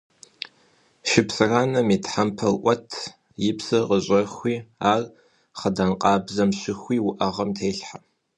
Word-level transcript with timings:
Шыпсыранэм 1.09 1.87
и 1.95 1.97
тхьэмпэр 2.03 2.53
Ӏуэт, 2.61 2.87
и 3.49 3.51
псыр 3.57 3.83
къыщӀэхуи, 3.89 4.55
ар 4.91 5.01
хъыдан 5.59 5.91
къабзэм 6.01 6.49
щыхуи 6.59 6.97
уӀэгъэм 7.07 7.49
телъхьэ. 7.57 7.97